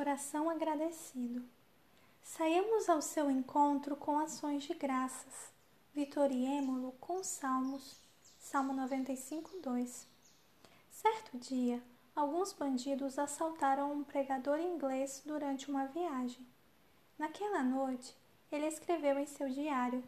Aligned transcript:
coração 0.00 0.48
agradecido. 0.48 1.44
Saiamos 2.22 2.88
ao 2.88 3.02
seu 3.02 3.30
encontro 3.30 3.94
com 3.94 4.18
ações 4.18 4.62
de 4.62 4.72
graças. 4.72 5.52
Vitoriemo-lo 5.94 6.92
com 6.92 7.22
salmos. 7.22 8.00
Salmo 8.38 8.72
95, 8.72 9.58
2. 9.58 10.08
Certo 10.90 11.36
dia, 11.36 11.82
alguns 12.16 12.50
bandidos 12.54 13.18
assaltaram 13.18 13.92
um 13.92 14.02
pregador 14.02 14.58
inglês 14.58 15.22
durante 15.26 15.70
uma 15.70 15.84
viagem. 15.84 16.46
Naquela 17.18 17.62
noite, 17.62 18.16
ele 18.50 18.68
escreveu 18.68 19.18
em 19.18 19.26
seu 19.26 19.50
diário: 19.50 20.02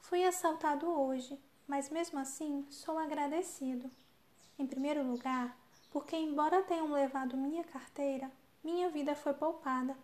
Fui 0.00 0.24
assaltado 0.24 0.88
hoje, 0.88 1.38
mas 1.68 1.88
mesmo 1.88 2.18
assim 2.18 2.66
sou 2.68 2.98
agradecido. 2.98 3.88
Em 4.58 4.66
primeiro 4.66 5.08
lugar, 5.08 5.56
porque, 5.92 6.16
embora 6.16 6.64
tenham 6.64 6.90
levado 6.90 7.36
minha 7.36 7.62
carteira, 7.62 8.28
minha 8.64 8.88
vida 8.88 9.14
foi 9.14 9.34
poupada. 9.34 9.96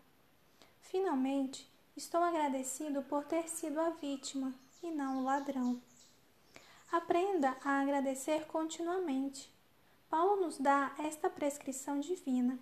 Finalmente, 0.83 1.69
estou 1.97 2.23
agradecido 2.23 3.03
por 3.03 3.25
ter 3.25 3.49
sido 3.49 3.81
a 3.81 3.91
vítima 3.91 4.55
e 4.83 4.91
não 4.91 5.19
o 5.19 5.25
ladrão. 5.25 5.81
Aprenda 6.93 7.57
a 7.65 7.81
agradecer 7.81 8.47
continuamente. 8.47 9.51
Paulo 10.09 10.43
nos 10.43 10.59
dá 10.59 10.95
esta 10.99 11.31
prescrição 11.31 11.99
divina. 11.99 12.59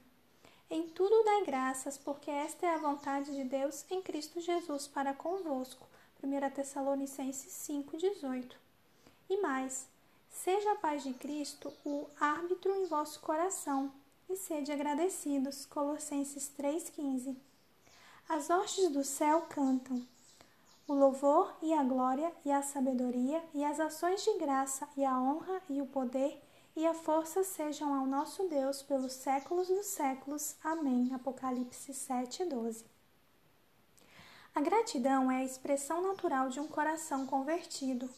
Em 0.70 0.88
tudo 0.88 1.24
dai 1.24 1.44
graças, 1.44 1.98
porque 1.98 2.30
esta 2.30 2.66
é 2.66 2.74
a 2.74 2.78
vontade 2.78 3.34
de 3.34 3.44
Deus 3.44 3.84
em 3.90 4.00
Cristo 4.00 4.40
Jesus 4.40 4.86
para 4.86 5.14
convosco. 5.14 5.86
1 6.22 6.50
Tessalonicenses 6.50 7.52
5,18. 7.68 8.54
E 9.30 9.40
mais, 9.40 9.88
Seja 10.30 10.72
a 10.72 10.76
paz 10.76 11.02
de 11.02 11.12
Cristo 11.14 11.72
o 11.84 12.06
árbitro 12.20 12.74
em 12.74 12.86
vosso 12.86 13.18
coração 13.20 13.92
sede 14.38 14.72
agradecidos. 14.72 15.66
Colossenses 15.66 16.50
3,15. 16.58 17.36
As 18.28 18.48
hostes 18.48 18.88
do 18.90 19.04
céu 19.04 19.42
cantam. 19.42 20.02
O 20.86 20.94
louvor 20.94 21.54
e 21.60 21.74
a 21.74 21.82
glória 21.82 22.32
e 22.44 22.50
a 22.50 22.62
sabedoria 22.62 23.42
e 23.52 23.64
as 23.64 23.78
ações 23.78 24.24
de 24.24 24.38
graça 24.38 24.88
e 24.96 25.04
a 25.04 25.18
honra 25.18 25.60
e 25.68 25.82
o 25.82 25.86
poder 25.86 26.40
e 26.74 26.86
a 26.86 26.94
força 26.94 27.42
sejam 27.42 27.92
ao 27.92 28.06
nosso 28.06 28.48
Deus 28.48 28.82
pelos 28.82 29.12
séculos 29.12 29.66
dos 29.66 29.86
séculos. 29.86 30.56
Amém. 30.62 31.12
Apocalipse 31.12 31.92
7:12. 31.92 32.84
A 34.54 34.60
gratidão 34.60 35.30
é 35.30 35.38
a 35.38 35.44
expressão 35.44 36.00
natural 36.00 36.48
de 36.48 36.60
um 36.60 36.68
coração 36.68 37.26
convertido. 37.26 38.08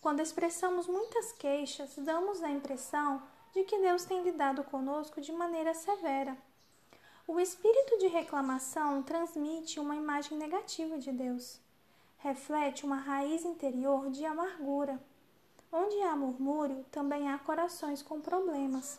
Quando 0.00 0.20
expressamos 0.20 0.86
muitas 0.86 1.32
queixas, 1.32 1.94
damos 1.96 2.42
a 2.42 2.50
impressão 2.50 3.22
de 3.54 3.62
que 3.62 3.78
Deus 3.78 4.04
tem 4.04 4.22
lidado 4.22 4.64
conosco 4.64 5.20
de 5.20 5.32
maneira 5.32 5.72
severa. 5.72 6.36
O 7.26 7.38
espírito 7.38 7.98
de 7.98 8.08
reclamação 8.08 9.02
transmite 9.02 9.78
uma 9.78 9.94
imagem 9.94 10.36
negativa 10.36 10.98
de 10.98 11.12
Deus. 11.12 11.60
Reflete 12.18 12.84
uma 12.84 12.96
raiz 12.96 13.44
interior 13.44 14.10
de 14.10 14.24
amargura. 14.26 15.00
Onde 15.72 16.02
há 16.02 16.16
murmúrio, 16.16 16.84
também 16.90 17.30
há 17.30 17.38
corações 17.38 18.02
com 18.02 18.20
problemas. 18.20 18.98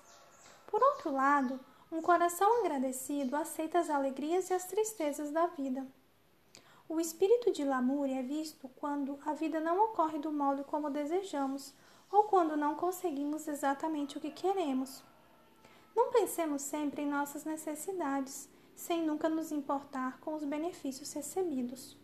Por 0.67 0.81
outro 0.81 1.11
lado, 1.11 1.59
um 1.92 2.02
coração 2.02 2.61
agradecido 2.61 3.36
aceita 3.36 3.80
as 3.80 3.89
alegrias 3.89 4.50
e 4.50 4.53
as 4.53 4.66
tristezas 4.66 5.31
da 5.31 5.48
vida. 5.48 5.86
O 6.88 7.00
espírito 7.00 7.52
de 7.52 7.64
lamúria 7.64 8.20
é 8.20 8.23
visto 8.23 8.70
quando 8.76 9.20
a 9.26 9.33
vida 9.33 9.59
não 9.59 9.86
ocorre 9.86 10.17
do 10.17 10.31
modo 10.31 10.64
como 10.64 10.89
desejamos 10.89 11.73
ou 12.11 12.23
quando 12.23 12.58
não 12.58 12.75
conseguimos 12.75 13.48
exatamente 13.48 14.17
o 14.17 14.22
que 14.22 14.31
queremos. 14.31 15.03
Não 15.95 16.11
pensemos 16.11 16.61
sempre 16.61 17.03
em 17.03 17.09
nossas 17.09 17.45
necessidades, 17.45 18.50
sem 18.75 19.06
nunca 19.06 19.30
nos 19.30 19.52
importar 19.52 20.20
com 20.20 20.36
os 20.36 20.44
benefícios 20.44 21.14
recebidos. 21.14 21.98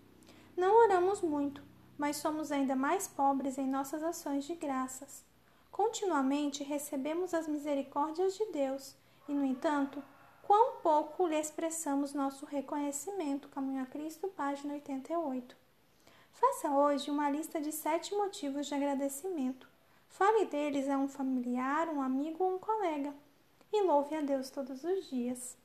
Não 0.55 0.83
oramos 0.83 1.21
muito, 1.21 1.63
mas 1.97 2.17
somos 2.17 2.51
ainda 2.51 2.75
mais 2.75 3.07
pobres 3.07 3.57
em 3.57 3.67
nossas 3.67 4.01
ações 4.01 4.45
de 4.45 4.55
graças. 4.55 5.25
Continuamente 5.71 6.63
recebemos 6.63 7.33
as 7.33 7.47
misericórdias 7.47 8.35
de 8.35 8.45
Deus 8.51 8.95
e, 9.27 9.33
no 9.33 9.43
entanto, 9.43 10.03
quão 10.43 10.81
pouco 10.81 11.27
lhe 11.27 11.39
expressamos 11.39 12.13
nosso 12.13 12.45
reconhecimento. 12.45 13.47
Caminho 13.49 13.83
a 13.83 13.85
Cristo, 13.85 14.27
página 14.27 14.73
88. 14.73 15.55
Faça 16.33 16.69
hoje 16.71 17.09
uma 17.09 17.29
lista 17.29 17.61
de 17.61 17.71
sete 17.71 18.13
motivos 18.15 18.67
de 18.67 18.73
agradecimento. 18.73 19.70
Fale 20.11 20.45
deles 20.45 20.89
a 20.89 20.97
um 20.97 21.07
familiar, 21.07 21.87
um 21.89 22.01
amigo 22.01 22.43
ou 22.43 22.55
um 22.55 22.59
colega. 22.59 23.13
E 23.71 23.81
louve 23.83 24.13
a 24.13 24.21
Deus 24.21 24.49
todos 24.49 24.83
os 24.83 25.09
dias. 25.09 25.57